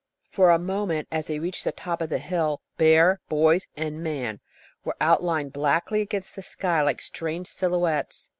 For 0.31 0.49
a 0.49 0.57
moment, 0.57 1.07
as 1.11 1.27
they 1.27 1.37
reached 1.37 1.63
the 1.63 1.71
top 1.71 2.01
of 2.01 2.09
the 2.09 2.17
hill, 2.17 2.59
bear, 2.75 3.19
boys, 3.29 3.67
and 3.77 4.01
man 4.01 4.39
were 4.83 4.97
outlined 4.99 5.53
blackly 5.53 6.01
against 6.01 6.35
the 6.35 6.41
sky 6.41 6.81
like 6.81 6.99
strange 6.99 7.45
silhouettes. 7.49 8.29